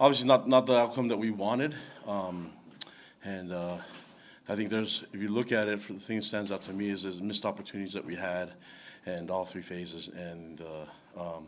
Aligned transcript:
obviously 0.00 0.26
not 0.26 0.48
not 0.48 0.66
the 0.66 0.76
outcome 0.76 1.08
that 1.08 1.18
we 1.18 1.30
wanted, 1.30 1.74
um, 2.06 2.50
and 3.22 3.52
uh, 3.52 3.76
I 4.48 4.56
think 4.56 4.70
there's 4.70 5.04
if 5.12 5.20
you 5.20 5.28
look 5.28 5.52
at 5.52 5.68
it, 5.68 5.86
the 5.86 5.94
thing 5.94 6.16
that 6.16 6.24
stands 6.24 6.50
out 6.50 6.62
to 6.62 6.72
me 6.72 6.88
is 6.88 7.02
there's 7.02 7.20
missed 7.20 7.44
opportunities 7.44 7.92
that 7.92 8.04
we 8.04 8.16
had, 8.16 8.50
and 9.06 9.30
all 9.30 9.44
three 9.44 9.62
phases, 9.62 10.08
and 10.08 10.62
uh, 11.16 11.36
um, 11.36 11.46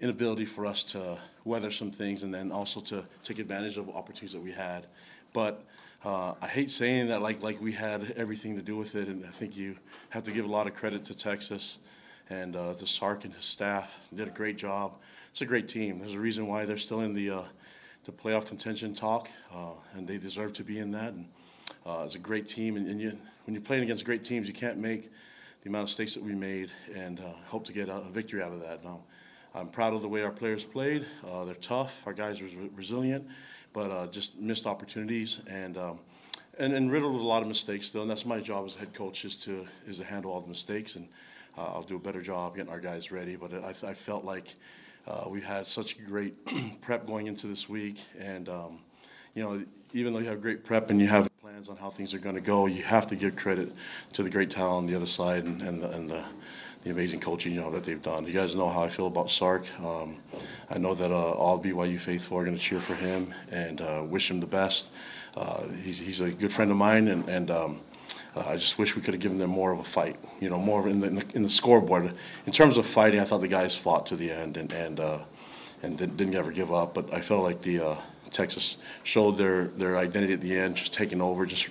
inability 0.00 0.46
for 0.46 0.64
us 0.64 0.82
to 0.84 1.18
weather 1.44 1.70
some 1.70 1.90
things, 1.90 2.22
and 2.22 2.32
then 2.32 2.50
also 2.50 2.80
to 2.80 3.04
take 3.22 3.38
advantage 3.38 3.76
of 3.76 3.88
opportunities 3.90 4.32
that 4.32 4.42
we 4.42 4.52
had, 4.52 4.86
but. 5.32 5.64
Uh, 6.04 6.32
I 6.40 6.46
hate 6.46 6.70
saying 6.70 7.08
that 7.08 7.22
like 7.22 7.42
like 7.42 7.60
we 7.60 7.72
had 7.72 8.12
everything 8.16 8.54
to 8.54 8.62
do 8.62 8.76
with 8.76 8.94
it, 8.94 9.08
and 9.08 9.26
I 9.26 9.30
think 9.30 9.56
you 9.56 9.74
have 10.10 10.22
to 10.26 10.30
give 10.30 10.44
a 10.44 10.48
lot 10.48 10.68
of 10.68 10.74
credit 10.76 11.04
to 11.06 11.14
Texas 11.16 11.80
and 12.30 12.54
uh, 12.54 12.74
to 12.74 12.86
Sark 12.86 13.24
and 13.24 13.34
his 13.34 13.44
staff. 13.44 13.98
They 14.12 14.18
did 14.18 14.28
a 14.28 14.30
great 14.30 14.56
job. 14.56 14.92
It's 15.32 15.40
a 15.40 15.44
great 15.44 15.66
team. 15.66 15.98
There's 15.98 16.14
a 16.14 16.20
reason 16.20 16.46
why 16.46 16.66
they're 16.66 16.78
still 16.78 17.00
in 17.00 17.14
the 17.14 17.44
uh, 18.08 18.12
the 18.12 18.12
playoff 18.12 18.46
contention 18.46 18.94
talk, 18.94 19.28
uh, 19.54 19.72
and 19.94 20.06
they 20.06 20.18
deserve 20.18 20.52
to 20.54 20.64
be 20.64 20.78
in 20.78 20.90
that. 20.92 21.12
And 21.12 21.26
uh, 21.86 22.02
it's 22.04 22.14
a 22.14 22.18
great 22.18 22.48
team, 22.48 22.76
and, 22.76 22.86
and 22.86 23.00
you, 23.00 23.18
when 23.46 23.54
you're 23.54 23.62
playing 23.62 23.82
against 23.82 24.04
great 24.04 24.24
teams, 24.24 24.48
you 24.48 24.54
can't 24.54 24.78
make 24.78 25.10
the 25.62 25.68
amount 25.68 25.82
of 25.82 25.88
mistakes 25.88 26.14
that 26.14 26.22
we 26.22 26.34
made, 26.34 26.70
and 26.94 27.20
uh, 27.20 27.32
hope 27.46 27.64
to 27.66 27.72
get 27.72 27.88
a, 27.88 27.96
a, 27.96 28.10
victory 28.10 28.42
out 28.42 28.52
of 28.52 28.60
that. 28.60 28.84
Now, 28.84 29.00
I'm 29.54 29.68
proud 29.68 29.94
of 29.94 30.02
the 30.02 30.08
way 30.08 30.22
our 30.22 30.30
players 30.30 30.64
played. 30.64 31.06
they're 31.44 31.54
tough. 31.54 32.02
Our 32.06 32.12
guys 32.12 32.40
are 32.40 32.48
resilient 32.76 33.26
but 33.72 33.90
uh, 33.90 34.06
just 34.06 34.36
missed 34.38 34.66
opportunities 34.66 35.40
and, 35.46 35.76
um, 35.76 35.98
and 36.58 36.72
and 36.72 36.90
riddled 36.90 37.12
with 37.12 37.22
a 37.22 37.26
lot 37.26 37.42
of 37.42 37.48
mistakes 37.48 37.86
still. 37.86 38.02
And 38.02 38.10
that's 38.10 38.26
my 38.26 38.40
job 38.40 38.66
as 38.66 38.74
head 38.74 38.92
coach 38.92 39.24
is 39.24 39.36
to 39.36 39.66
is 39.86 39.98
to 39.98 40.04
handle 40.04 40.32
all 40.32 40.40
the 40.40 40.48
mistakes, 40.48 40.96
and 40.96 41.08
uh, 41.56 41.66
I'll 41.66 41.82
do 41.82 41.96
a 41.96 42.00
better 42.00 42.20
job 42.20 42.56
getting 42.56 42.72
our 42.72 42.80
guys 42.80 43.12
ready. 43.12 43.36
But 43.36 43.54
I, 43.54 43.90
I 43.90 43.94
felt 43.94 44.24
like 44.24 44.56
uh, 45.06 45.28
we 45.28 45.40
had 45.40 45.66
such 45.66 46.04
great 46.06 46.34
prep 46.80 47.06
going 47.06 47.26
into 47.26 47.46
this 47.46 47.68
week, 47.68 48.00
and 48.18 48.48
um, 48.48 48.78
you 49.34 49.42
know, 49.42 49.62
even 49.92 50.12
though 50.12 50.18
you 50.18 50.28
have 50.28 50.42
great 50.42 50.64
prep 50.64 50.90
and 50.90 51.00
you 51.00 51.06
have 51.06 51.28
plans 51.40 51.68
on 51.68 51.76
how 51.76 51.90
things 51.90 52.12
are 52.14 52.18
going 52.18 52.34
to 52.34 52.40
go, 52.40 52.66
you 52.66 52.82
have 52.82 53.06
to 53.06 53.16
give 53.16 53.36
credit 53.36 53.72
to 54.12 54.22
the 54.22 54.30
great 54.30 54.50
talent 54.50 54.76
on 54.76 54.86
the 54.86 54.94
other 54.94 55.06
side 55.06 55.44
and, 55.44 55.62
and 55.62 55.82
the, 55.82 55.90
and 55.90 56.10
the 56.10 56.24
the 56.82 56.90
amazing 56.90 57.20
coaching 57.20 57.52
you 57.52 57.60
know 57.60 57.70
that 57.70 57.84
they've 57.84 58.02
done. 58.02 58.24
You 58.24 58.32
guys 58.32 58.54
know 58.54 58.68
how 58.68 58.82
I 58.82 58.88
feel 58.88 59.08
about 59.08 59.30
Sark. 59.30 59.66
Um, 59.80 60.18
I 60.70 60.78
know 60.78 60.94
that 60.94 61.10
uh, 61.10 61.32
all 61.32 61.60
BYU 61.60 61.98
faithful 61.98 62.38
are 62.38 62.44
going 62.44 62.56
to 62.56 62.62
cheer 62.62 62.80
for 62.80 62.94
him 62.94 63.34
and 63.50 63.80
uh, 63.80 64.04
wish 64.06 64.30
him 64.30 64.40
the 64.40 64.46
best. 64.46 64.88
Uh, 65.36 65.68
he's, 65.68 65.98
he's 65.98 66.20
a 66.20 66.30
good 66.30 66.52
friend 66.52 66.70
of 66.70 66.76
mine, 66.76 67.08
and, 67.08 67.28
and 67.28 67.50
um, 67.50 67.80
uh, 68.36 68.44
I 68.46 68.56
just 68.56 68.78
wish 68.78 68.94
we 68.96 69.02
could 69.02 69.14
have 69.14 69.20
given 69.22 69.38
them 69.38 69.50
more 69.50 69.72
of 69.72 69.78
a 69.78 69.84
fight. 69.84 70.16
You 70.40 70.50
know, 70.50 70.58
more 70.58 70.88
in 70.88 71.00
the, 71.00 71.06
in 71.08 71.14
the, 71.16 71.26
in 71.34 71.42
the 71.42 71.48
scoreboard. 71.48 72.12
In 72.46 72.52
terms 72.52 72.76
of 72.76 72.86
fighting, 72.86 73.20
I 73.20 73.24
thought 73.24 73.40
the 73.40 73.48
guys 73.48 73.76
fought 73.76 74.06
to 74.06 74.16
the 74.16 74.30
end 74.30 74.56
and 74.56 74.72
and 74.72 75.00
uh, 75.00 75.20
and 75.82 75.96
didn't, 75.96 76.16
didn't, 76.16 76.34
ever 76.34 76.52
give 76.52 76.72
up. 76.72 76.94
But 76.94 77.12
I 77.12 77.20
felt 77.20 77.42
like 77.42 77.62
the 77.62 77.80
uh, 77.80 77.96
Texas 78.30 78.76
showed 79.02 79.38
their 79.38 79.66
their 79.68 79.96
identity 79.96 80.34
at 80.34 80.40
the 80.40 80.58
end, 80.58 80.76
just 80.76 80.92
taking 80.92 81.20
over, 81.20 81.46
just 81.46 81.68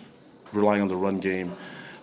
relying 0.52 0.82
on 0.82 0.88
the 0.88 0.96
run 0.96 1.20
game 1.20 1.56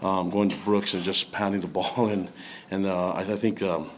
um, 0.04 0.28
going 0.30 0.50
to 0.50 0.56
Brooks 0.58 0.94
and 0.94 1.02
just 1.02 1.32
pounding 1.32 1.60
the 1.60 1.66
ball, 1.78 2.08
and 2.08 2.28
and 2.70 2.86
uh, 2.86 3.10
I, 3.10 3.20
I, 3.20 3.36
think 3.36 3.62
um, 3.62 3.90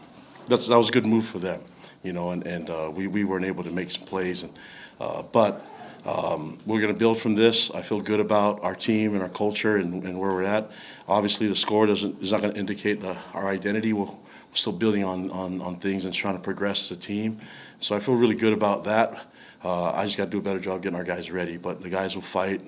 that 0.46 0.66
was 0.68 0.88
a 0.88 0.92
good 0.92 1.04
move 1.04 1.26
for 1.26 1.38
them, 1.38 1.60
you 2.02 2.12
know, 2.12 2.30
and 2.30 2.46
and 2.46 2.70
uh, 2.70 2.90
we 2.94 3.06
we 3.08 3.24
weren't 3.24 3.44
able 3.44 3.64
to 3.64 3.70
make 3.70 3.90
some 3.90 4.04
plays, 4.04 4.42
and 4.42 4.58
uh, 5.00 5.22
but. 5.22 5.64
Um, 6.06 6.60
we're 6.64 6.80
going 6.80 6.92
to 6.92 6.98
build 6.98 7.18
from 7.18 7.34
this. 7.34 7.68
I 7.72 7.82
feel 7.82 8.00
good 8.00 8.20
about 8.20 8.62
our 8.62 8.76
team 8.76 9.14
and 9.14 9.22
our 9.24 9.28
culture 9.28 9.76
and, 9.76 10.04
and 10.04 10.20
where 10.20 10.30
we're 10.30 10.44
at. 10.44 10.70
Obviously, 11.08 11.48
the 11.48 11.56
score 11.56 11.84
doesn't 11.84 12.22
is 12.22 12.30
not 12.30 12.42
going 12.42 12.54
to 12.54 12.60
indicate 12.60 13.00
the, 13.00 13.16
our 13.34 13.48
identity. 13.48 13.92
We're, 13.92 14.04
we're 14.04 14.14
still 14.52 14.72
building 14.72 15.02
on, 15.02 15.32
on, 15.32 15.60
on 15.60 15.76
things 15.76 16.04
and 16.04 16.14
trying 16.14 16.36
to 16.36 16.42
progress 16.42 16.84
as 16.84 16.96
a 16.96 17.00
team. 17.00 17.40
So 17.80 17.96
I 17.96 17.98
feel 17.98 18.14
really 18.14 18.36
good 18.36 18.52
about 18.52 18.84
that. 18.84 19.26
Uh, 19.64 19.90
I 19.90 20.04
just 20.04 20.16
got 20.16 20.26
to 20.26 20.30
do 20.30 20.38
a 20.38 20.42
better 20.42 20.60
job 20.60 20.80
getting 20.84 20.96
our 20.96 21.02
guys 21.04 21.32
ready. 21.32 21.56
But 21.56 21.82
the 21.82 21.90
guys 21.90 22.14
will 22.14 22.22
fight. 22.22 22.60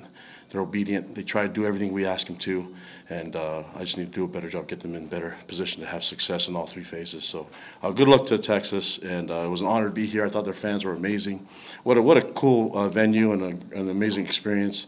They're 0.51 0.63
obedient. 0.63 1.15
They 1.15 1.23
try 1.23 1.43
to 1.43 1.49
do 1.49 1.67
everything 1.67 1.93
we 1.93 2.07
ask 2.07 2.27
them 2.27 2.37
to, 2.37 2.75
and 3.11 3.37
uh, 3.37 3.65
I 3.75 3.81
just 3.81 3.99
need 3.99 4.07
to 4.07 4.11
do 4.11 4.25
a 4.25 4.29
better 4.29 4.49
job, 4.49 4.67
get 4.67 4.81
them 4.81 4.95
in 4.95 5.07
better 5.07 5.37
position 5.47 5.83
to 5.83 5.87
have 5.87 6.03
success 6.03 6.49
in 6.49 6.57
all 6.57 6.67
three 6.67 6.83
phases. 6.83 7.25
So, 7.25 7.47
uh, 7.83 7.91
good 7.91 8.09
luck 8.09 8.25
to 8.27 8.39
Texas, 8.39 8.99
and 8.99 9.31
uh, 9.31 9.45
it 9.45 9.49
was 9.49 9.61
an 9.61 9.67
honor 9.67 9.87
to 9.87 9.95
be 9.95 10.07
here. 10.07 10.25
I 10.25 10.31
thought 10.31 10.47
their 10.47 10.55
fans 10.55 10.85
were 10.85 10.95
amazing. 10.95 11.47
What 11.83 11.99
a 11.99 12.03
what 12.03 12.17
a 12.17 12.23
cool 12.23 12.77
uh, 12.77 12.89
venue 12.89 13.33
and 13.33 13.43
a, 13.43 13.79
an 13.79 13.91
amazing 13.91 14.25
experience. 14.25 14.87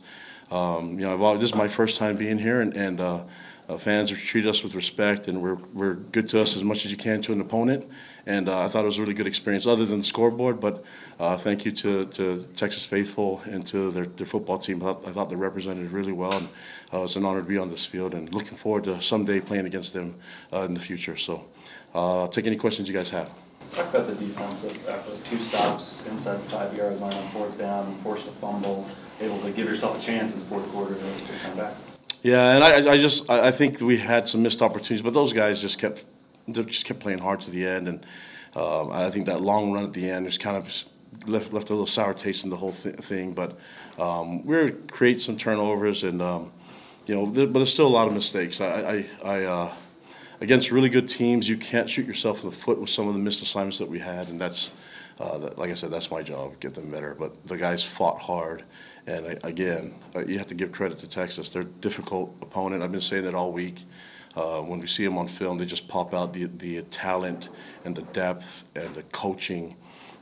Um, 0.50 0.98
you 0.98 1.06
know, 1.06 1.36
this 1.36 1.50
is 1.50 1.54
my 1.54 1.68
first 1.68 1.98
time 1.98 2.16
being 2.16 2.38
here, 2.38 2.60
and, 2.60 2.76
and 2.76 3.00
uh, 3.00 3.22
uh, 3.68 3.78
fans 3.78 4.10
treat 4.10 4.46
us 4.46 4.64
with 4.64 4.74
respect, 4.74 5.28
and 5.28 5.40
we're, 5.40 5.58
we're 5.72 5.94
good 5.94 6.28
to 6.30 6.42
us 6.42 6.56
as 6.56 6.64
much 6.64 6.84
as 6.84 6.90
you 6.90 6.96
can 6.96 7.22
to 7.22 7.32
an 7.32 7.40
opponent. 7.40 7.88
And 8.26 8.48
uh, 8.48 8.58
I 8.58 8.68
thought 8.68 8.82
it 8.82 8.86
was 8.86 8.98
a 8.98 9.00
really 9.00 9.14
good 9.14 9.28
experience, 9.28 9.64
other 9.66 9.86
than 9.86 9.98
the 9.98 10.04
scoreboard. 10.04 10.60
But 10.60 10.82
uh, 11.20 11.36
thank 11.36 11.64
you 11.64 11.70
to, 11.72 12.04
to 12.06 12.46
Texas 12.54 12.84
Faithful 12.84 13.42
and 13.44 13.64
to 13.68 13.92
their, 13.92 14.06
their 14.06 14.26
football 14.26 14.58
team. 14.58 14.82
I 14.82 14.86
thought, 14.86 15.06
I 15.06 15.12
thought 15.12 15.30
they 15.30 15.36
represented 15.36 15.90
really 15.92 16.12
well, 16.12 16.34
and 16.34 16.48
uh, 16.92 17.02
it's 17.04 17.14
an 17.14 17.24
honor 17.24 17.42
to 17.42 17.46
be 17.46 17.58
on 17.58 17.70
this 17.70 17.86
field. 17.86 18.12
And 18.12 18.32
looking 18.34 18.56
forward 18.56 18.84
to 18.84 19.00
someday 19.00 19.40
playing 19.40 19.66
against 19.66 19.92
them 19.92 20.16
uh, 20.52 20.62
in 20.62 20.74
the 20.74 20.80
future. 20.80 21.16
So 21.16 21.46
I'll 21.94 22.28
take 22.28 22.48
any 22.48 22.56
questions 22.56 22.88
you 22.88 22.94
guys 22.94 23.10
have. 23.10 23.30
Talk 23.72 23.94
about 23.94 24.06
the 24.08 24.14
defense 24.14 24.64
after 24.88 25.16
two 25.28 25.38
stops 25.42 26.04
inside 26.06 26.44
the 26.44 26.50
five 26.50 26.76
yard 26.76 27.00
line 27.00 27.14
on 27.14 27.28
fourth 27.28 27.56
down, 27.56 27.97
forced 27.98 28.26
a 28.26 28.32
fumble, 28.32 28.86
able 29.20 29.38
to 29.41 29.50
give 29.53 29.66
yourself 29.66 29.97
a 29.97 30.00
chance 30.00 30.34
in 30.34 30.41
the 30.41 30.47
fourth 30.47 30.66
quarter 30.72 30.94
to, 30.94 31.19
to 31.19 31.32
come 31.44 31.56
back. 31.56 31.75
Yeah, 32.22 32.54
and 32.54 32.64
I, 32.64 32.92
I 32.92 32.98
just 32.98 33.30
I 33.30 33.50
think 33.50 33.80
we 33.80 33.97
had 33.97 34.28
some 34.28 34.42
missed 34.42 34.60
opportunities, 34.60 35.03
but 35.03 35.14
those 35.14 35.32
guys 35.32 35.60
just 35.60 35.78
kept 35.78 36.04
just 36.50 36.84
kept 36.84 37.00
playing 37.00 37.20
hard 37.20 37.41
to 37.42 37.50
the 37.50 37.66
end, 37.66 37.88
and 37.88 38.06
um, 38.56 38.91
I 38.91 39.09
think 39.10 39.26
that 39.26 39.41
long 39.41 39.72
run 39.72 39.84
at 39.84 39.92
the 39.92 40.10
end 40.10 40.26
just 40.26 40.41
kind 40.41 40.56
of 40.56 40.84
left 41.26 41.53
left 41.53 41.70
a 41.70 41.72
little 41.72 41.86
sour 41.86 42.12
taste 42.12 42.44
in 42.44 42.50
the 42.50 42.56
whole 42.56 42.72
th- 42.72 42.97
thing. 42.97 43.32
But 43.32 43.59
um, 43.98 44.44
we 44.44 44.56
are 44.56 44.70
create 44.70 45.20
some 45.20 45.36
turnovers, 45.36 46.03
and 46.03 46.20
um, 46.20 46.53
you 47.06 47.14
know, 47.14 47.26
but 47.26 47.54
there's 47.54 47.72
still 47.72 47.86
a 47.86 47.88
lot 47.88 48.09
of 48.09 48.14
mistakes. 48.14 48.60
I, 48.60 48.66
I, 48.66 49.06
I 49.25 49.44
uh, 49.44 49.75
against 50.40 50.70
really 50.70 50.88
good 50.88 51.08
teams, 51.08 51.48
you 51.48 51.56
can't 51.56 51.88
shoot 51.88 52.06
yourself 52.06 52.42
in 52.42 52.50
the 52.50 52.56
foot 52.56 52.80
with 52.80 52.90
some 52.90 53.08
of 53.08 53.14
the 53.14 53.20
missed 53.20 53.42
assignments 53.42 53.78
that 53.78 53.88
we 53.88 53.98
had, 53.98 54.28
and 54.28 54.40
that's 54.40 54.70
uh, 55.20 55.50
like 55.58 55.70
I 55.70 55.74
said, 55.74 55.90
that's 55.90 56.10
my 56.10 56.22
job, 56.22 56.58
get 56.60 56.74
them 56.74 56.90
better. 56.90 57.14
But 57.14 57.46
the 57.46 57.58
guys 57.58 57.84
fought 57.84 58.18
hard, 58.18 58.64
and 59.06 59.26
I, 59.26 59.36
again, 59.44 59.94
uh, 60.16 60.24
you 60.24 60.38
have 60.38 60.48
to 60.48 60.54
give 60.54 60.72
credit 60.72 60.98
to 60.98 61.08
Texas. 61.08 61.50
They're 61.50 61.62
a 61.62 61.66
difficult 61.66 62.34
opponent. 62.40 62.82
I've 62.82 62.90
been 62.90 63.02
saying 63.02 63.24
that 63.24 63.34
all 63.34 63.52
week. 63.52 63.84
Uh, 64.34 64.60
when 64.62 64.80
we 64.80 64.86
see 64.86 65.04
them 65.04 65.18
on 65.18 65.26
film, 65.26 65.58
they 65.58 65.66
just 65.66 65.88
pop 65.88 66.14
out 66.14 66.32
the 66.32 66.46
the 66.46 66.82
talent 66.82 67.50
and 67.84 67.94
the 67.94 68.02
depth 68.02 68.64
and 68.74 68.94
the 68.94 69.02
coaching. 69.04 69.76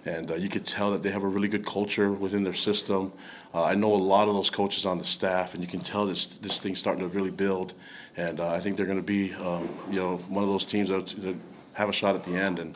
And 0.04 0.30
uh, 0.30 0.34
you 0.34 0.48
could 0.48 0.64
tell 0.64 0.90
that 0.92 1.02
they 1.02 1.10
have 1.10 1.22
a 1.22 1.28
really 1.28 1.48
good 1.48 1.66
culture 1.66 2.12
within 2.12 2.44
their 2.44 2.54
system. 2.54 3.12
Uh, 3.52 3.64
I 3.64 3.74
know 3.74 3.92
a 3.92 3.96
lot 3.96 4.28
of 4.28 4.34
those 4.34 4.50
coaches 4.50 4.86
on 4.86 4.98
the 4.98 5.04
staff, 5.04 5.54
and 5.54 5.62
you 5.62 5.68
can 5.68 5.80
tell 5.80 6.06
this 6.06 6.26
this 6.26 6.58
thing's 6.58 6.78
starting 6.78 7.02
to 7.02 7.08
really 7.08 7.30
build. 7.30 7.74
And 8.16 8.40
uh, 8.40 8.52
I 8.52 8.60
think 8.60 8.76
they're 8.76 8.86
going 8.86 8.98
to 8.98 9.02
be, 9.02 9.34
um, 9.34 9.68
you 9.90 9.98
know, 9.98 10.16
one 10.28 10.42
of 10.42 10.50
those 10.50 10.64
teams 10.64 10.88
that, 10.88 11.06
that 11.22 11.36
have 11.74 11.88
a 11.88 11.92
shot 11.92 12.14
at 12.14 12.24
the 12.24 12.36
end. 12.36 12.58
And 12.58 12.74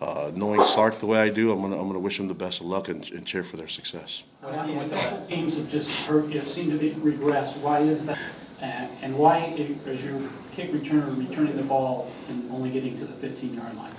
uh, 0.00 0.30
knowing 0.34 0.64
Sark 0.66 0.98
the 0.98 1.06
way 1.06 1.18
I 1.18 1.30
do, 1.30 1.52
I'm 1.52 1.62
gonna 1.62 1.80
I'm 1.80 1.86
gonna 1.86 1.98
wish 1.98 2.18
them 2.18 2.28
the 2.28 2.34
best 2.34 2.60
of 2.60 2.66
luck 2.66 2.88
and, 2.88 3.08
and 3.12 3.24
cheer 3.24 3.44
for 3.44 3.56
their 3.56 3.68
success. 3.68 4.24
These 4.42 5.00
couple 5.00 5.26
teams 5.26 5.56
have 5.56 5.70
just 5.70 6.06
hurt, 6.06 6.28
you 6.28 6.40
know, 6.40 6.44
seem 6.44 6.70
to 6.70 6.78
be 6.78 6.90
regressed. 6.90 7.56
Why 7.58 7.80
is 7.80 8.04
that? 8.06 8.18
And, 8.60 8.90
and 9.02 9.18
why 9.18 9.54
is 9.86 10.04
your 10.04 10.20
kick 10.52 10.72
returner 10.72 11.16
returning 11.18 11.56
the 11.56 11.62
ball 11.62 12.10
and 12.28 12.50
only 12.50 12.70
getting 12.70 12.98
to 12.98 13.04
the 13.04 13.12
15 13.14 13.54
yard 13.54 13.76
line? 13.76 13.92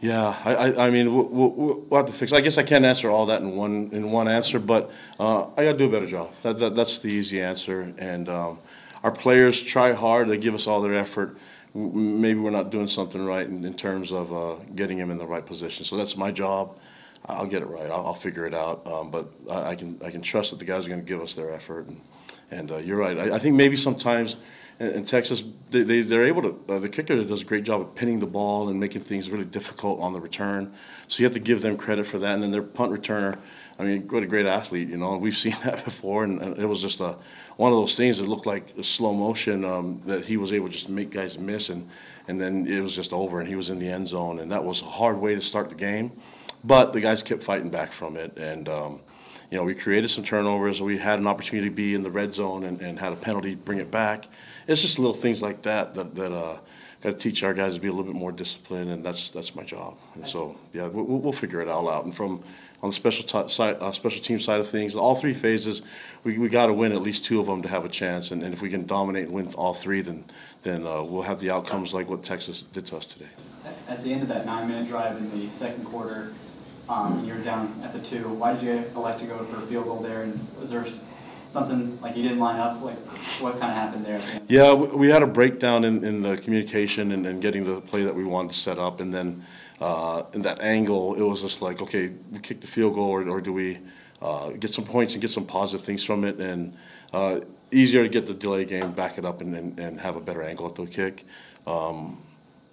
Yeah, 0.00 0.34
I, 0.44 0.86
I, 0.86 0.90
mean, 0.90 1.14
we'll, 1.14 1.26
we'll, 1.26 1.84
we'll, 1.90 1.98
have 1.98 2.06
to 2.06 2.12
fix. 2.12 2.32
I 2.32 2.40
guess 2.40 2.56
I 2.56 2.62
can't 2.62 2.84
answer 2.84 3.10
all 3.10 3.26
that 3.26 3.42
in 3.42 3.54
one 3.54 3.90
in 3.92 4.10
one 4.10 4.28
answer, 4.28 4.58
but 4.58 4.90
uh, 5.18 5.44
I 5.56 5.64
got 5.64 5.72
to 5.72 5.78
do 5.78 5.84
a 5.84 5.90
better 5.90 6.06
job. 6.06 6.32
That, 6.42 6.58
that, 6.58 6.74
that's 6.74 6.98
the 6.98 7.08
easy 7.08 7.42
answer. 7.42 7.92
And 7.98 8.28
um, 8.28 8.58
our 9.02 9.10
players 9.10 9.60
try 9.60 9.92
hard. 9.92 10.28
They 10.28 10.38
give 10.38 10.54
us 10.54 10.66
all 10.66 10.80
their 10.80 10.94
effort 10.94 11.36
maybe 11.74 12.38
we're 12.38 12.50
not 12.50 12.70
doing 12.70 12.88
something 12.88 13.24
right 13.24 13.46
in, 13.46 13.64
in 13.64 13.74
terms 13.74 14.12
of 14.12 14.32
uh, 14.32 14.56
getting 14.74 14.98
them 14.98 15.10
in 15.10 15.18
the 15.18 15.26
right 15.26 15.44
position. 15.44 15.84
So 15.84 15.96
that's 15.96 16.16
my 16.16 16.32
job. 16.32 16.76
I'll 17.26 17.46
get 17.46 17.62
it 17.62 17.66
right. 17.66 17.90
I'll, 17.90 18.06
I'll 18.06 18.14
figure 18.14 18.46
it 18.46 18.54
out. 18.54 18.86
Um, 18.86 19.10
but 19.10 19.32
I, 19.48 19.70
I, 19.70 19.74
can 19.76 20.00
I 20.04 20.10
can 20.10 20.22
trust 20.22 20.50
that 20.50 20.58
the 20.58 20.64
guys 20.64 20.86
are 20.86 20.88
going 20.88 21.00
to 21.00 21.06
give 21.06 21.20
us 21.20 21.34
their 21.34 21.52
effort. 21.52 21.86
And, 21.86 22.00
and 22.50 22.70
uh, 22.70 22.76
you're 22.78 22.96
right. 22.96 23.18
I, 23.18 23.36
I, 23.36 23.38
think 23.38 23.56
maybe 23.56 23.76
sometimes 23.76 24.36
in, 24.78 24.88
in 24.88 25.04
Texas 25.04 25.42
they, 25.70 25.82
they 25.82 26.02
they're 26.02 26.24
able 26.24 26.42
to. 26.42 26.60
Uh, 26.68 26.78
the 26.78 26.88
kicker 26.88 27.22
does 27.22 27.42
a 27.42 27.44
great 27.44 27.64
job 27.64 27.80
of 27.80 27.94
pinning 27.94 28.18
the 28.18 28.26
ball 28.26 28.68
and 28.68 28.80
making 28.80 29.02
things 29.02 29.30
really 29.30 29.44
difficult 29.44 30.00
on 30.00 30.12
the 30.12 30.20
return. 30.20 30.72
So 31.08 31.20
you 31.20 31.24
have 31.26 31.34
to 31.34 31.40
give 31.40 31.62
them 31.62 31.76
credit 31.76 32.06
for 32.06 32.18
that. 32.18 32.34
And 32.34 32.42
then 32.42 32.50
their 32.50 32.62
punt 32.62 32.92
returner. 32.92 33.38
I 33.78 33.84
mean, 33.84 34.08
what 34.08 34.22
a 34.22 34.26
great 34.26 34.46
athlete, 34.46 34.88
you 34.88 34.98
know. 34.98 35.16
We've 35.16 35.36
seen 35.44 35.56
that 35.64 35.84
before, 35.84 36.24
and, 36.24 36.40
and 36.40 36.58
it 36.58 36.66
was 36.66 36.82
just 36.82 37.00
a 37.00 37.16
one 37.56 37.72
of 37.72 37.78
those 37.78 37.96
things 37.96 38.18
that 38.18 38.28
looked 38.28 38.46
like 38.46 38.74
slow 38.82 39.14
motion 39.14 39.64
um, 39.64 40.02
that 40.06 40.24
he 40.24 40.36
was 40.36 40.52
able 40.52 40.68
just 40.68 40.86
to 40.86 40.92
make 40.92 41.10
guys 41.10 41.38
miss, 41.38 41.68
and 41.68 41.88
and 42.28 42.40
then 42.40 42.66
it 42.66 42.80
was 42.80 42.94
just 42.94 43.12
over, 43.12 43.40
and 43.40 43.48
he 43.48 43.56
was 43.56 43.70
in 43.70 43.78
the 43.78 43.88
end 43.88 44.08
zone, 44.08 44.40
and 44.40 44.50
that 44.52 44.64
was 44.64 44.82
a 44.82 44.86
hard 44.86 45.18
way 45.18 45.34
to 45.34 45.40
start 45.40 45.68
the 45.68 45.74
game, 45.74 46.12
but 46.64 46.92
the 46.92 47.00
guys 47.00 47.22
kept 47.22 47.42
fighting 47.42 47.70
back 47.70 47.92
from 47.92 48.16
it, 48.16 48.36
and. 48.36 48.68
Um, 48.68 49.00
you 49.50 49.58
know, 49.58 49.64
we 49.64 49.74
created 49.74 50.08
some 50.10 50.24
turnovers. 50.24 50.80
We 50.80 50.98
had 50.98 51.18
an 51.18 51.26
opportunity 51.26 51.68
to 51.68 51.74
be 51.74 51.94
in 51.94 52.02
the 52.02 52.10
red 52.10 52.32
zone 52.32 52.64
and, 52.64 52.80
and 52.80 52.98
had 52.98 53.12
a 53.12 53.16
penalty, 53.16 53.54
bring 53.56 53.78
it 53.78 53.90
back. 53.90 54.28
It's 54.66 54.80
just 54.80 54.98
little 54.98 55.14
things 55.14 55.42
like 55.42 55.62
that 55.62 55.94
that, 55.94 56.14
that 56.14 56.32
uh, 56.32 56.58
got 57.00 57.10
to 57.10 57.14
teach 57.14 57.42
our 57.42 57.52
guys 57.52 57.74
to 57.74 57.80
be 57.80 57.88
a 57.88 57.90
little 57.90 58.04
bit 58.04 58.14
more 58.14 58.30
disciplined, 58.30 58.90
and 58.90 59.04
that's 59.04 59.30
that's 59.30 59.56
my 59.56 59.64
job. 59.64 59.96
And 60.14 60.26
so, 60.26 60.56
yeah, 60.72 60.86
we'll, 60.86 61.04
we'll 61.04 61.32
figure 61.32 61.60
it 61.60 61.68
all 61.68 61.88
out. 61.88 62.04
And 62.04 62.14
from 62.14 62.44
on 62.82 62.90
the 62.90 62.94
special 62.94 63.24
t- 63.24 63.52
side, 63.52 63.76
uh, 63.80 63.90
special 63.92 64.22
team 64.22 64.38
side 64.38 64.60
of 64.60 64.68
things, 64.68 64.94
all 64.94 65.14
three 65.14 65.34
phases, 65.34 65.82
we, 66.24 66.38
we 66.38 66.48
got 66.48 66.66
to 66.66 66.72
win 66.72 66.92
at 66.92 67.02
least 67.02 67.24
two 67.24 67.40
of 67.40 67.46
them 67.46 67.60
to 67.62 67.68
have 67.68 67.84
a 67.84 67.88
chance. 67.88 68.30
And, 68.30 68.42
and 68.42 68.54
if 68.54 68.62
we 68.62 68.70
can 68.70 68.86
dominate 68.86 69.24
and 69.24 69.34
win 69.34 69.52
all 69.54 69.74
three, 69.74 70.00
then 70.00 70.24
then 70.62 70.86
uh, 70.86 71.02
we'll 71.02 71.22
have 71.22 71.40
the 71.40 71.50
outcomes 71.50 71.92
like 71.92 72.08
what 72.08 72.22
Texas 72.22 72.62
did 72.72 72.86
to 72.86 72.98
us 72.98 73.06
today. 73.06 73.30
At 73.88 74.04
the 74.04 74.12
end 74.12 74.22
of 74.22 74.28
that 74.28 74.46
nine-minute 74.46 74.88
drive 74.88 75.16
in 75.16 75.30
the 75.30 75.52
second 75.52 75.84
quarter, 75.84 76.32
um, 76.90 77.24
you 77.24 77.34
were 77.34 77.40
down 77.40 77.80
at 77.84 77.92
the 77.92 78.00
two. 78.00 78.28
Why 78.28 78.52
did 78.52 78.62
you 78.62 78.84
elect 78.96 79.20
to 79.20 79.26
go 79.26 79.44
for 79.44 79.58
a 79.58 79.66
field 79.66 79.84
goal 79.84 80.00
there? 80.00 80.22
And 80.22 80.46
was 80.58 80.70
there 80.70 80.84
something, 81.48 82.00
like 82.00 82.16
you 82.16 82.22
didn't 82.24 82.40
line 82.40 82.58
up? 82.58 82.82
Like, 82.82 82.98
what 83.40 83.52
kind 83.60 83.70
of 83.72 83.78
happened 83.78 84.04
there? 84.04 84.20
Yeah, 84.48 84.72
we 84.74 85.08
had 85.08 85.22
a 85.22 85.26
breakdown 85.26 85.84
in, 85.84 86.04
in 86.04 86.22
the 86.22 86.36
communication 86.36 87.12
and, 87.12 87.26
and 87.26 87.40
getting 87.40 87.62
the 87.64 87.80
play 87.80 88.02
that 88.02 88.14
we 88.14 88.24
wanted 88.24 88.50
to 88.52 88.58
set 88.58 88.78
up, 88.78 89.00
and 89.00 89.14
then 89.14 89.44
uh, 89.80 90.24
in 90.32 90.42
that 90.42 90.60
angle, 90.62 91.14
it 91.14 91.22
was 91.22 91.42
just 91.42 91.62
like, 91.62 91.80
okay, 91.80 92.12
we 92.30 92.38
kick 92.40 92.60
the 92.60 92.66
field 92.66 92.94
goal, 92.94 93.08
or, 93.08 93.28
or 93.28 93.40
do 93.40 93.52
we 93.52 93.78
uh, 94.20 94.50
get 94.50 94.74
some 94.74 94.84
points 94.84 95.14
and 95.14 95.22
get 95.22 95.30
some 95.30 95.46
positive 95.46 95.86
things 95.86 96.04
from 96.04 96.24
it, 96.24 96.40
and 96.40 96.76
uh, 97.12 97.40
easier 97.70 98.02
to 98.02 98.08
get 98.08 98.26
the 98.26 98.34
delay 98.34 98.64
game, 98.64 98.90
back 98.92 99.16
it 99.16 99.24
up, 99.24 99.40
and, 99.40 99.54
and, 99.54 99.78
and 99.78 100.00
have 100.00 100.16
a 100.16 100.20
better 100.20 100.42
angle 100.42 100.66
at 100.66 100.74
the 100.74 100.86
kick. 100.86 101.24
Um, 101.66 102.20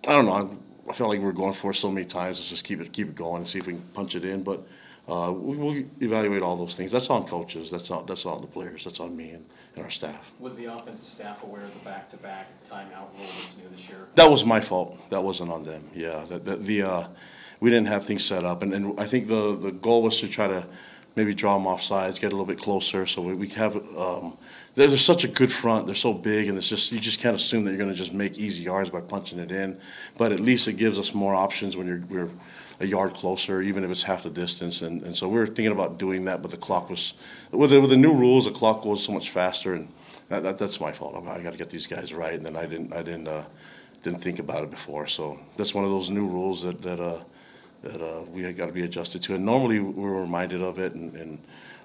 I 0.08 0.14
don't 0.14 0.26
know. 0.26 0.34
I- 0.34 0.67
I 0.90 0.94
felt 0.94 1.10
like 1.10 1.20
we 1.20 1.26
were 1.26 1.34
going 1.34 1.54
for 1.54 1.72
it 1.72 1.76
so 1.76 1.92
many 1.92 2.06
times. 2.06 2.38
Let's 2.38 2.50
just 2.50 2.64
keep 2.64 2.82
it 2.82 2.92
keep 2.94 3.10
it 3.10 3.16
going 3.16 3.38
and 3.38 3.48
see 3.48 3.60
if 3.60 3.68
we 3.68 3.74
can 3.74 3.82
punch 3.94 4.16
it 4.16 4.24
in. 4.24 4.44
But 4.44 4.66
uh, 5.08 5.32
we, 5.32 5.58
we'll 5.58 5.84
evaluate 6.02 6.42
all 6.42 6.56
those 6.56 6.76
things. 6.76 6.92
That's 6.92 7.10
on 7.10 7.26
coaches. 7.26 7.70
That's 7.70 7.90
not 7.90 8.08
that's 8.08 8.26
on 8.26 8.42
the 8.42 8.48
players. 8.48 8.84
That's 8.84 9.00
on 9.00 9.16
me 9.16 9.32
and, 9.32 9.46
and 9.76 9.84
our 9.84 9.90
staff. 9.90 10.34
Was 10.40 10.56
the 10.56 10.66
offensive 10.66 11.08
staff 11.08 11.44
aware 11.44 11.64
of 11.64 11.74
the 11.74 11.80
back-to-back 11.80 12.48
timeout 12.70 13.10
rule 13.14 13.20
that's 13.20 13.58
new 13.58 13.70
this 13.76 13.90
year? 13.90 14.08
That 14.16 14.30
was 14.30 14.46
my 14.46 14.62
fault. 14.62 14.98
That 15.10 15.24
wasn't 15.24 15.50
on 15.50 15.64
them. 15.64 15.90
Yeah, 15.94 16.26
the, 16.28 16.40
the, 16.40 16.56
the 16.56 16.82
uh, 16.84 17.08
we 17.60 17.70
didn't 17.70 17.88
have 17.88 18.06
things 18.06 18.24
set 18.24 18.44
up, 18.44 18.62
and, 18.62 18.74
and 18.74 19.00
I 19.00 19.06
think 19.06 19.28
the, 19.28 19.56
the 19.56 19.72
goal 19.72 20.04
was 20.04 20.20
to 20.20 20.28
try 20.28 20.48
to 20.48 20.68
maybe 21.18 21.34
draw 21.34 21.58
them 21.58 21.68
off 21.68 21.82
sides, 21.82 22.20
get 22.20 22.28
a 22.28 22.36
little 22.36 22.46
bit 22.46 22.60
closer, 22.60 23.06
so 23.06 23.22
we, 23.22 23.34
we 23.34 23.50
have. 23.50 23.76
Um, 23.98 24.38
they're, 24.76 24.88
they're 24.88 24.98
such 24.98 25.24
a 25.24 25.28
good 25.28 25.52
front. 25.52 25.88
They're 25.88 25.96
so 25.96 26.14
big, 26.14 26.48
and 26.48 26.58
it's 26.58 26.70
just 26.70 26.92
you 26.92 27.00
just 27.00 27.20
can't 27.20 27.36
assume 27.36 27.66
that 27.66 27.72
you're 27.72 27.80
going 27.80 27.90
to 27.90 27.96
just 27.96 28.14
make 28.14 28.38
easy 28.38 28.64
yards 28.64 28.92
by 28.92 29.02
punching 29.02 29.40
it 29.40 29.52
in. 29.52 29.80
But 30.18 30.32
at 30.32 30.40
least 30.40 30.68
it 30.68 30.74
gives 30.74 30.98
us 31.00 31.14
more 31.14 31.34
options 31.36 31.76
when 31.76 31.88
you're 31.88 32.04
we're 32.08 32.30
a 32.80 32.86
yard 32.86 33.16
closer, 33.16 33.62
even 33.62 33.84
if 33.84 33.90
it's 33.90 34.04
half 34.04 34.22
the 34.22 34.30
distance. 34.30 34.84
And, 34.84 35.02
and 35.02 35.18
so 35.18 35.28
we 35.28 35.40
were 35.40 35.48
thinking 35.48 35.72
about 35.72 35.98
doing 35.98 36.26
that, 36.26 36.44
but 36.44 36.52
the 36.52 36.58
clock 36.58 36.92
was 36.92 37.16
with 37.50 37.72
the, 37.72 37.82
with 37.82 37.90
the 37.90 37.98
new 37.98 38.14
rules, 38.14 38.46
the 38.46 38.52
clock 38.52 38.84
goes 38.84 39.04
so 39.04 39.12
much 39.12 39.32
faster, 39.32 39.74
and 39.74 39.88
that, 40.30 40.44
that 40.44 40.60
that's 40.60 40.80
my 40.80 40.92
fault. 40.92 41.16
I, 41.28 41.42
got 41.42 41.52
to 41.52 41.58
get 41.58 41.72
these 41.72 41.88
guys 41.88 42.14
right, 42.14 42.36
and 42.36 42.46
then 42.46 42.56
I 42.56 42.68
didn't 42.68 42.94
I 42.94 43.02
didn't. 43.02 43.28
Uh, 43.28 43.44
didn't 44.04 44.22
think 44.22 44.38
about 44.38 44.64
it 44.64 44.70
before. 44.70 45.08
So 45.08 45.40
that's 45.58 45.74
one 45.74 45.84
of 45.84 45.90
those 45.90 46.12
new 46.12 46.28
rules 46.28 46.62
that 46.62 46.84
that 46.84 47.00
uh, 47.00 47.24
that 47.84 48.02
uh, 48.02 48.22
we 48.32 48.44
had 48.44 48.56
got 48.56 48.68
to 48.68 48.74
be 48.74 48.84
adjusted 48.84 49.22
to. 49.24 49.36
And 49.36 49.46
normally 49.46 49.80
we're 49.80 50.22
reminded 50.22 50.62
of 50.62 50.80
it, 50.80 50.94
and, 50.94 51.16
and 51.16 51.40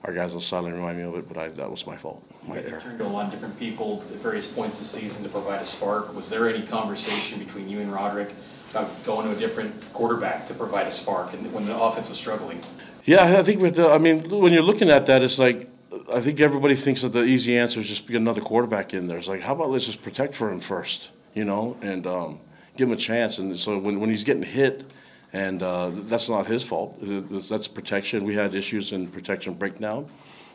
our 0.04 0.12
guys 0.12 0.34
the 0.34 0.40
sideline 0.40 0.74
remind 0.74 0.98
me 0.98 1.04
of 1.04 1.14
it. 1.16 1.28
But 1.28 1.36
I, 1.36 1.48
that 1.50 1.70
was 1.70 1.86
my 1.86 1.96
fault, 1.96 2.22
my 2.46 2.60
You 2.60 2.68
error. 2.68 2.80
turned 2.80 2.98
to 2.98 3.06
a 3.06 3.08
lot 3.08 3.26
of 3.26 3.32
different 3.32 3.58
people 3.58 4.02
at 4.12 4.18
various 4.18 4.46
points 4.46 4.78
this 4.78 4.90
season 4.90 5.22
to 5.22 5.28
provide 5.28 5.62
a 5.62 5.66
spark. 5.66 6.14
Was 6.14 6.28
there 6.28 6.48
any 6.48 6.66
conversation 6.66 7.38
between 7.38 7.68
you 7.68 7.80
and 7.80 7.92
Roderick 7.92 8.30
about 8.70 9.04
going 9.04 9.26
to 9.26 9.34
a 9.34 9.38
different 9.38 9.74
quarterback 9.92 10.46
to 10.46 10.54
provide 10.54 10.86
a 10.86 10.90
spark 10.90 11.34
and 11.34 11.52
when 11.52 11.66
the 11.66 11.78
offense 11.78 12.08
was 12.08 12.18
struggling? 12.18 12.60
Yeah, 13.04 13.36
I 13.38 13.42
think 13.42 13.60
with 13.60 13.76
the, 13.76 13.90
I 13.90 13.98
mean, 13.98 14.28
when 14.30 14.52
you're 14.52 14.62
looking 14.62 14.88
at 14.88 15.06
that, 15.06 15.22
it's 15.22 15.38
like 15.38 15.68
I 16.12 16.20
think 16.20 16.40
everybody 16.40 16.74
thinks 16.74 17.02
that 17.02 17.12
the 17.12 17.22
easy 17.22 17.58
answer 17.58 17.80
is 17.80 17.88
just 17.88 18.06
get 18.06 18.16
another 18.16 18.40
quarterback 18.40 18.94
in 18.94 19.08
there. 19.08 19.18
It's 19.18 19.28
like, 19.28 19.42
how 19.42 19.54
about 19.54 19.70
let's 19.70 19.86
just 19.86 20.02
protect 20.02 20.34
for 20.34 20.50
him 20.50 20.58
first, 20.60 21.10
you 21.34 21.44
know, 21.44 21.76
and 21.82 22.06
um, 22.06 22.40
give 22.76 22.88
him 22.88 22.94
a 22.94 22.98
chance. 22.98 23.38
And 23.38 23.58
so 23.58 23.78
when, 23.78 24.00
when 24.00 24.08
he's 24.08 24.24
getting 24.24 24.42
hit, 24.42 24.84
and 25.32 25.62
uh, 25.62 25.90
that's 25.92 26.28
not 26.28 26.46
his 26.46 26.62
fault. 26.62 26.98
That's 27.00 27.68
protection. 27.68 28.24
We 28.24 28.34
had 28.34 28.54
issues 28.54 28.92
in 28.92 29.08
protection 29.08 29.54
breakdown. 29.54 30.08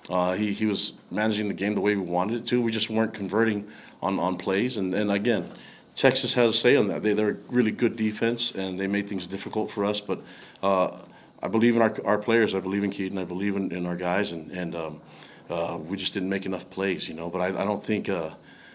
Uh, 0.09 0.33
he, 0.35 0.53
he 0.53 0.65
was 0.65 0.93
managing 1.11 1.47
the 1.47 1.53
game 1.53 1.75
the 1.75 1.81
way 1.81 1.95
we 1.95 2.01
wanted 2.01 2.37
it 2.37 2.45
to. 2.47 2.61
We 2.61 2.71
just 2.71 2.89
weren't 2.89 3.13
converting 3.13 3.67
on, 4.01 4.19
on 4.19 4.37
plays. 4.37 4.77
And, 4.77 4.93
and 4.93 5.11
again, 5.11 5.49
Texas 5.95 6.33
has 6.35 6.51
a 6.51 6.53
say 6.53 6.75
on 6.75 6.87
that. 6.87 7.03
They, 7.03 7.13
they're 7.13 7.29
a 7.31 7.37
really 7.49 7.71
good 7.71 7.95
defense, 7.95 8.51
and 8.51 8.79
they 8.79 8.87
made 8.87 9.09
things 9.09 9.27
difficult 9.27 9.71
for 9.71 9.83
us. 9.83 9.99
But 9.99 10.21
uh, 10.63 10.99
I 11.41 11.47
believe 11.47 11.75
in 11.75 11.81
our, 11.81 11.95
our 12.05 12.17
players. 12.17 12.55
I 12.55 12.59
believe 12.59 12.83
in 12.83 12.91
Kedon. 12.91 13.17
I 13.17 13.25
believe 13.25 13.55
in, 13.55 13.71
in 13.71 13.85
our 13.85 13.95
guys. 13.95 14.31
And, 14.31 14.51
and 14.51 14.75
um, 14.75 15.01
uh, 15.49 15.77
we 15.81 15.97
just 15.97 16.13
didn't 16.13 16.29
make 16.29 16.45
enough 16.45 16.69
plays, 16.69 17.09
you 17.09 17.15
know. 17.15 17.29
But 17.29 17.39
I, 17.39 17.47
I 17.47 17.65
don't 17.65 17.83
think 17.83 18.09
uh, 18.09 18.29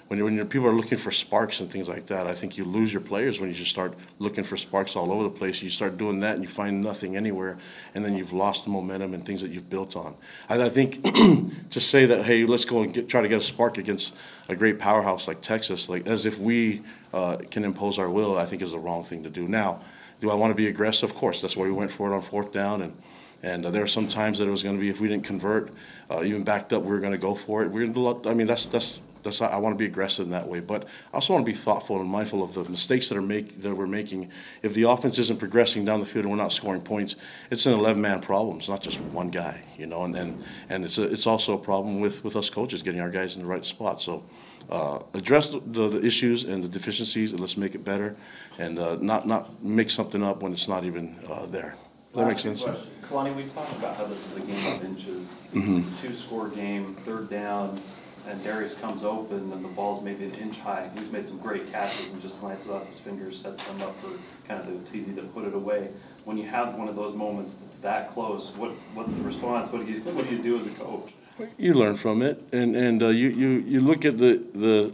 when, 0.08 0.18
you 0.18 0.24
when 0.24 0.34
you're, 0.34 0.44
people 0.44 0.66
are 0.66 0.74
looking 0.74 0.98
for 0.98 1.10
sparks 1.10 1.60
and 1.60 1.70
things 1.70 1.88
like 1.88 2.06
that, 2.06 2.26
I 2.26 2.34
think 2.34 2.58
you 2.58 2.64
lose 2.64 2.92
your 2.92 3.00
players 3.00 3.40
when 3.40 3.48
you 3.48 3.54
just 3.54 3.70
start 3.70 3.94
looking 4.18 4.44
for 4.44 4.56
sparks 4.56 4.96
all 4.96 5.10
over 5.10 5.22
the 5.22 5.30
place. 5.30 5.62
You 5.62 5.70
start 5.70 5.96
doing 5.96 6.20
that 6.20 6.34
and 6.34 6.42
you 6.42 6.48
find 6.48 6.82
nothing 6.82 7.16
anywhere, 7.16 7.58
and 7.94 8.04
then 8.04 8.16
you've 8.16 8.32
lost 8.32 8.64
the 8.64 8.70
momentum 8.70 9.14
and 9.14 9.24
things 9.24 9.40
that 9.42 9.50
you've 9.50 9.70
built 9.70 9.96
on. 9.96 10.14
I, 10.48 10.62
I 10.62 10.68
think 10.68 11.02
to 11.70 11.80
say 11.80 12.06
that, 12.06 12.24
hey, 12.24 12.44
let's 12.44 12.64
go 12.64 12.82
and 12.82 12.92
get, 12.92 13.08
try 13.08 13.22
to 13.22 13.28
get 13.28 13.38
a 13.38 13.44
spark 13.44 13.78
against 13.78 14.14
a 14.48 14.56
great 14.56 14.78
powerhouse 14.78 15.26
like 15.26 15.40
Texas, 15.40 15.88
like 15.88 16.06
as 16.06 16.26
if 16.26 16.38
we 16.38 16.82
uh, 17.12 17.38
can 17.50 17.64
impose 17.64 17.98
our 17.98 18.10
will, 18.10 18.36
I 18.36 18.44
think 18.44 18.62
is 18.62 18.72
the 18.72 18.78
wrong 18.78 19.04
thing 19.04 19.22
to 19.22 19.30
do. 19.30 19.48
Now, 19.48 19.80
do 20.20 20.30
I 20.30 20.34
want 20.34 20.50
to 20.50 20.54
be 20.54 20.68
aggressive? 20.68 21.10
Of 21.10 21.16
course, 21.16 21.40
that's 21.40 21.56
why 21.56 21.64
we 21.64 21.72
went 21.72 21.90
for 21.90 22.12
it 22.12 22.14
on 22.14 22.22
fourth 22.22 22.52
down 22.52 22.82
and. 22.82 22.96
And 23.44 23.66
uh, 23.66 23.72
there 23.72 23.82
were 23.82 23.88
some 23.88 24.06
times 24.06 24.38
that 24.38 24.46
it 24.46 24.52
was 24.52 24.62
going 24.62 24.76
to 24.76 24.80
be 24.80 24.88
if 24.88 25.00
we 25.00 25.08
didn't 25.08 25.24
convert, 25.24 25.70
uh, 26.08 26.22
even 26.22 26.44
backed 26.44 26.72
up, 26.72 26.84
we 26.84 26.90
were 26.90 27.00
going 27.00 27.10
to 27.10 27.18
go 27.18 27.34
for 27.34 27.64
it. 27.64 27.72
We're 27.72 27.84
going 27.88 28.22
to 28.22 28.30
I 28.30 28.34
mean, 28.34 28.46
that's 28.46 28.66
that's 28.66 29.00
that's. 29.22 29.40
I 29.40 29.56
want 29.58 29.74
to 29.74 29.78
be 29.78 29.86
aggressive 29.86 30.26
in 30.26 30.32
that 30.32 30.48
way, 30.48 30.60
but 30.60 30.84
I 31.12 31.14
also 31.14 31.32
want 31.32 31.44
to 31.44 31.50
be 31.50 31.56
thoughtful 31.56 32.00
and 32.00 32.08
mindful 32.08 32.42
of 32.42 32.54
the 32.54 32.64
mistakes 32.64 33.08
that 33.08 33.18
are 33.18 33.22
make 33.22 33.62
that 33.62 33.74
we're 33.74 33.86
making. 33.86 34.30
If 34.62 34.74
the 34.74 34.84
offense 34.84 35.18
isn't 35.18 35.38
progressing 35.38 35.84
down 35.84 36.00
the 36.00 36.06
field 36.06 36.24
and 36.24 36.32
we're 36.32 36.42
not 36.42 36.52
scoring 36.52 36.82
points, 36.82 37.16
it's 37.50 37.66
an 37.66 37.72
11-man 37.72 38.20
problem. 38.20 38.58
It's 38.58 38.68
not 38.68 38.82
just 38.82 39.00
one 39.00 39.30
guy, 39.30 39.64
you 39.78 39.86
know. 39.86 40.04
And 40.04 40.16
and, 40.16 40.44
and 40.68 40.84
it's 40.84 40.98
a, 40.98 41.04
it's 41.04 41.26
also 41.26 41.54
a 41.54 41.58
problem 41.58 42.00
with 42.00 42.24
with 42.24 42.36
us 42.36 42.50
coaches 42.50 42.82
getting 42.82 43.00
our 43.00 43.10
guys 43.10 43.36
in 43.36 43.42
the 43.42 43.48
right 43.48 43.64
spot. 43.64 44.02
So. 44.02 44.24
Uh, 44.70 45.02
address 45.12 45.50
the, 45.50 45.60
the, 45.66 45.88
the 45.88 46.06
issues 46.06 46.44
and 46.44 46.62
the 46.62 46.68
deficiencies, 46.68 47.32
and 47.32 47.40
let's 47.40 47.56
make 47.56 47.74
it 47.74 47.84
better, 47.84 48.14
and 48.58 48.78
uh, 48.78 48.96
not 49.00 49.26
not 49.26 49.62
make 49.62 49.90
something 49.90 50.22
up 50.22 50.40
when 50.40 50.52
it's 50.52 50.68
not 50.68 50.84
even 50.84 51.18
uh, 51.28 51.44
there. 51.46 51.74
Does 52.14 52.20
that 52.20 52.28
make 52.28 52.34
Last 52.36 52.42
two 52.42 52.56
sense? 52.56 52.86
Kalani, 53.12 53.34
we 53.34 53.44
talked 53.44 53.72
about 53.72 53.96
how 53.96 54.04
this 54.04 54.26
is 54.26 54.36
a 54.36 54.40
game 54.40 54.74
of 54.74 54.84
inches. 54.84 55.42
Mm-hmm. 55.54 55.78
It's 55.78 55.88
a 56.00 56.06
two-score 56.06 56.48
game, 56.48 56.94
third 57.04 57.28
down, 57.28 57.80
and 58.28 58.42
Darius 58.42 58.74
comes 58.74 59.02
open, 59.02 59.52
and 59.52 59.64
the 59.64 59.68
ball's 59.68 60.02
maybe 60.02 60.24
an 60.24 60.34
inch 60.34 60.58
high. 60.58 60.88
He's 60.96 61.10
made 61.10 61.26
some 61.26 61.38
great 61.38 61.70
catches 61.72 62.12
and 62.12 62.22
just 62.22 62.40
glances 62.40 62.70
off 62.70 62.88
his 62.88 63.00
fingers, 63.00 63.38
sets 63.38 63.62
them 63.64 63.82
up 63.82 63.96
for 64.00 64.10
kind 64.46 64.60
of 64.60 64.66
the 64.66 64.90
TD 64.90 65.16
to 65.16 65.22
put 65.22 65.44
it 65.44 65.54
away. 65.54 65.88
When 66.24 66.38
you 66.38 66.46
have 66.46 66.74
one 66.74 66.88
of 66.88 66.96
those 66.96 67.14
moments 67.14 67.54
that's 67.54 67.78
that 67.78 68.12
close, 68.12 68.50
what, 68.56 68.70
what's 68.94 69.12
the 69.12 69.22
response? 69.22 69.72
What 69.72 69.84
do 69.84 69.92
you, 69.92 70.00
what 70.00 70.28
do 70.28 70.34
you 70.36 70.42
do 70.42 70.58
as 70.58 70.66
a 70.66 70.70
coach? 70.70 71.12
You 71.58 71.74
learn 71.74 71.94
from 71.94 72.22
it, 72.22 72.42
and 72.52 72.76
and 72.76 73.02
uh, 73.02 73.08
you, 73.08 73.30
you 73.30 73.48
you 73.66 73.80
look 73.80 74.04
at 74.04 74.18
the 74.18 74.44
the 74.54 74.92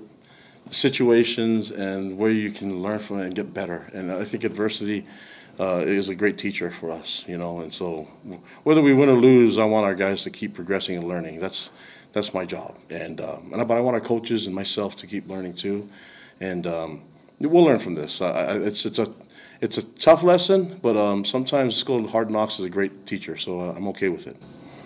situations 0.70 1.70
and 1.70 2.16
where 2.16 2.30
you 2.30 2.50
can 2.50 2.80
learn 2.80 2.98
from 2.98 3.20
it 3.20 3.26
and 3.26 3.34
get 3.34 3.52
better. 3.52 3.90
And 3.92 4.10
I 4.10 4.24
think 4.24 4.44
adversity 4.44 5.04
uh, 5.58 5.82
is 5.84 6.08
a 6.08 6.14
great 6.14 6.38
teacher 6.38 6.70
for 6.70 6.90
us, 6.90 7.24
you 7.26 7.36
know. 7.36 7.60
And 7.60 7.72
so, 7.72 8.08
whether 8.62 8.80
we 8.80 8.94
win 8.94 9.08
or 9.08 9.16
lose, 9.16 9.58
I 9.58 9.64
want 9.64 9.84
our 9.84 9.94
guys 9.94 10.22
to 10.24 10.30
keep 10.30 10.54
progressing 10.54 10.96
and 10.96 11.08
learning. 11.08 11.40
That's 11.40 11.70
that's 12.18 12.34
my 12.34 12.44
job, 12.44 12.76
and 12.90 13.20
um, 13.20 13.50
and 13.52 13.60
I, 13.60 13.64
but 13.64 13.76
I 13.76 13.80
want 13.80 13.94
our 13.94 14.00
coaches 14.00 14.46
and 14.46 14.54
myself 14.54 14.96
to 14.96 15.06
keep 15.06 15.28
learning 15.28 15.54
too, 15.54 15.88
and 16.40 16.66
um, 16.66 17.02
we'll 17.40 17.64
learn 17.64 17.78
from 17.78 17.94
this. 17.94 18.20
I, 18.20 18.30
I, 18.30 18.54
it's 18.58 18.84
it's 18.84 18.98
a 18.98 19.12
it's 19.60 19.78
a 19.78 19.82
tough 19.82 20.22
lesson, 20.22 20.78
but 20.82 20.96
um, 20.96 21.24
sometimes 21.24 21.76
school 21.76 22.06
hard 22.08 22.30
knocks 22.30 22.58
is 22.58 22.64
a 22.64 22.70
great 22.70 23.06
teacher, 23.06 23.36
so 23.36 23.60
uh, 23.60 23.74
I'm 23.76 23.88
okay 23.88 24.08
with 24.08 24.26
it. 24.26 24.36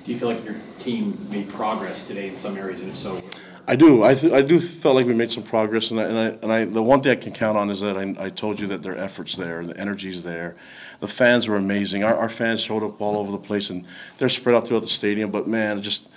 Do 0.05 0.12
you 0.12 0.19
feel 0.19 0.29
like 0.29 0.45
your 0.45 0.57
team 0.79 1.27
made 1.31 1.49
progress 1.49 2.07
today 2.07 2.29
in 2.29 2.37
some 2.37 2.57
areas, 2.57 2.81
and 2.81 2.91
if 2.91 2.97
so, 2.97 3.23
I 3.67 3.77
do. 3.77 4.03
I, 4.03 4.15
th- 4.15 4.33
I 4.33 4.43
do 4.43 4.59
felt 4.59 4.97
like 4.97 5.07
we 5.07 5.15
made 5.15 5.31
some 5.31 5.45
progress, 5.45 5.91
and 5.93 6.01
I, 6.01 6.05
and 6.05 6.19
I 6.19 6.27
and 6.43 6.53
I 6.53 6.65
the 6.65 6.83
one 6.83 7.01
thing 7.01 7.12
I 7.12 7.17
can 7.17 7.33
count 7.33 7.57
on 7.57 7.71
is 7.71 7.81
that 7.81 7.97
I, 7.97 8.15
I 8.19 8.29
told 8.29 8.59
you 8.59 8.67
that 8.69 8.83
their 8.83 8.99
efforts 8.99 9.37
there, 9.37 9.65
the 9.65 9.79
energy's 9.79 10.23
there, 10.25 10.57
the 11.01 11.09
fans 11.09 11.47
were 11.47 11.57
amazing. 11.57 12.03
Our, 12.03 12.17
our 12.17 12.29
fans 12.29 12.61
showed 12.61 12.83
up 12.83 13.01
all 13.01 13.17
over 13.17 13.31
the 13.31 13.39
place, 13.39 13.71
and 13.71 13.85
they're 14.19 14.29
spread 14.29 14.57
out 14.57 14.67
throughout 14.67 14.83
the 14.83 14.89
stadium. 14.89 15.31
But 15.31 15.47
man, 15.47 15.81
just 15.81 16.09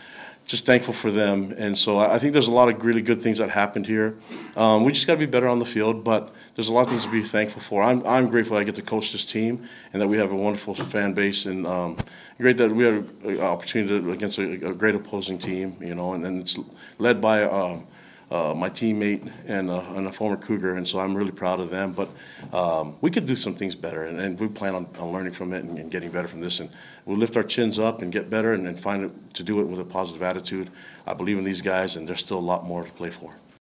just 0.45 0.65
thankful 0.65 0.93
for 0.93 1.11
them, 1.11 1.53
and 1.57 1.77
so 1.77 1.97
I, 1.97 2.19
think 2.19 2.33
there's 2.33 2.47
a 2.47 2.51
lot 2.51 2.69
of 2.69 2.83
really 2.85 3.01
good 3.01 3.21
things 3.21 3.39
that 3.39 3.49
happened 3.49 3.87
here. 3.87 4.15
Um, 4.55 4.83
we 4.83 4.91
just 4.91 5.07
got 5.07 5.13
to 5.13 5.19
be 5.19 5.25
better 5.25 5.47
on 5.47 5.59
the 5.59 5.65
field, 5.65 6.03
but 6.03 6.33
there's 6.53 6.67
a 6.67 6.73
lot 6.73 6.83
of 6.83 6.89
things 6.89 7.05
to 7.05 7.11
be 7.11 7.23
thankful 7.23 7.61
for. 7.61 7.81
I'm 7.81 8.05
I'm 8.05 8.29
grateful 8.29 8.55
I 8.55 8.63
get 8.63 8.75
to 8.75 8.81
coach 8.81 9.11
this 9.11 9.25
team, 9.25 9.67
and 9.91 10.01
that 10.01 10.07
we 10.07 10.17
have 10.17 10.31
a 10.31 10.35
wonderful 10.35 10.75
fan 10.75 11.13
base, 11.13 11.45
and 11.45 11.65
um, 11.65 11.97
great 12.39 12.57
that 12.57 12.71
we 12.71 12.83
had 12.83 13.09
an 13.23 13.39
opportunity 13.41 13.99
to, 13.99 14.11
against 14.11 14.37
a, 14.37 14.69
a 14.69 14.73
great 14.73 14.95
opposing 14.95 15.37
team, 15.37 15.77
you 15.79 15.95
know, 15.95 16.13
and 16.13 16.23
then 16.23 16.39
it's 16.39 16.59
led 16.99 17.19
by 17.19 17.43
um, 17.43 17.87
uh, 18.31 18.53
my 18.55 18.69
teammate 18.69 19.31
and, 19.45 19.69
and 19.69 20.07
a 20.07 20.11
former 20.11 20.37
Cougar, 20.37 20.75
and 20.75 20.87
so 20.87 20.99
I'm 20.99 21.15
really 21.15 21.31
proud 21.31 21.59
of 21.59 21.69
them. 21.69 21.93
But 21.93 22.09
um, 22.53 22.95
we 23.01 23.11
could 23.11 23.25
do 23.25 23.35
some 23.35 23.55
things 23.55 23.75
better, 23.75 24.03
and, 24.03 24.19
and 24.19 24.39
we 24.39 24.47
plan 24.47 24.75
on, 24.75 24.87
on 24.99 25.11
learning 25.11 25.33
from 25.33 25.53
it 25.53 25.63
and, 25.63 25.77
and 25.77 25.91
getting 25.91 26.09
better 26.09 26.27
from 26.27 26.41
this. 26.41 26.59
And 26.59 26.69
we'll 27.05 27.17
lift 27.17 27.37
our 27.37 27.43
chins 27.43 27.79
up 27.79 28.01
and 28.01 28.11
get 28.11 28.29
better, 28.29 28.53
and, 28.53 28.67
and 28.67 28.79
find 28.79 29.03
it 29.03 29.33
to 29.35 29.43
do 29.43 29.59
it 29.61 29.65
with 29.65 29.79
a 29.79 29.85
positive 29.85 30.23
attitude. 30.23 30.69
I 31.05 31.13
believe 31.13 31.37
in 31.37 31.43
these 31.43 31.61
guys, 31.61 31.95
and 31.95 32.07
there's 32.07 32.19
still 32.19 32.39
a 32.39 32.39
lot 32.39 32.65
more 32.65 32.83
to 32.83 32.91
play 32.91 33.11
for. 33.11 33.35